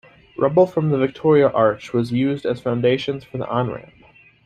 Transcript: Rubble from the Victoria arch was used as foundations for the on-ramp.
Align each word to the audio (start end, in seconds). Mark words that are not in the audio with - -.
Rubble 0.35 0.65
from 0.65 0.89
the 0.89 0.97
Victoria 0.97 1.49
arch 1.49 1.93
was 1.93 2.11
used 2.11 2.43
as 2.47 2.59
foundations 2.59 3.23
for 3.23 3.37
the 3.37 3.47
on-ramp. 3.47 3.93